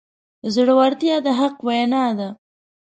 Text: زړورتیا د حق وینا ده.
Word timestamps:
زړورتیا 0.53 1.15
د 1.25 1.27
حق 1.39 1.57
وینا 1.67 2.05
ده. 2.19 2.29